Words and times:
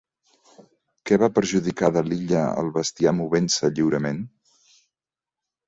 Què 1.09 1.19
va 1.23 1.29
perjudicar 1.35 1.91
de 1.99 2.03
l'illa 2.09 2.41
el 2.63 2.73
bestiar 2.79 3.15
movent-se 3.21 3.73
lliurement? 3.77 4.27